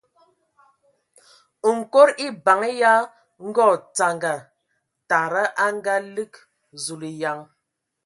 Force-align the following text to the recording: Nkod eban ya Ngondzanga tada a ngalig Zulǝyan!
Nkod 1.75 2.09
eban 2.27 2.61
ya 2.81 2.93
Ngondzanga 3.47 4.33
tada 5.09 5.43
a 5.63 5.65
ngalig 5.75 6.33
Zulǝyan! 6.83 7.39